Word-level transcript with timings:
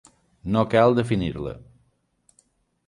No 0.55 0.63
cal 0.71 0.97
definir-la. 1.01 1.55